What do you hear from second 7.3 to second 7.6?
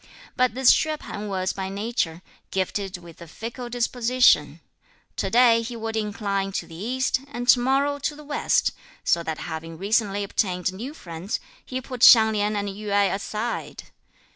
and to